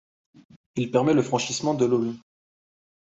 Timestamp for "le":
1.13-1.21